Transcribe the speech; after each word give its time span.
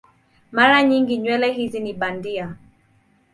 Mara 0.51 0.83
nyingi 0.83 1.17
nywele 1.17 1.51
hizi 1.51 1.79
ni 1.79 1.93
bandia. 1.93 2.55